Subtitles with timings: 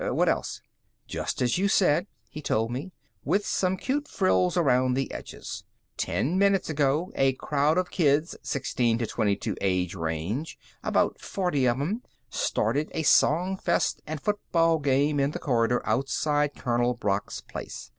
[0.03, 0.61] What else?"
[1.05, 2.91] "Just as you said," he told me.
[3.23, 5.63] "With some cute frills around the edges.
[5.95, 11.67] Ten minutes ago, a crowd of kids sixteen to twenty two age range about forty
[11.67, 12.01] of 'em
[12.31, 17.89] started a songfest and football game in the corridor outside Colonel Brock's place.